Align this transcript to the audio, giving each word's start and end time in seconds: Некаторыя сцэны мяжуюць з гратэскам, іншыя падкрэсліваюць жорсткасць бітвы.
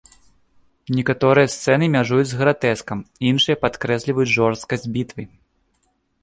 Некаторыя 0.99 1.51
сцэны 1.55 1.89
мяжуюць 1.95 2.25
з 2.31 2.39
гратэскам, 2.41 2.99
іншыя 3.33 3.61
падкрэсліваюць 3.67 4.27
жорсткасць 4.37 4.89
бітвы. 4.97 5.23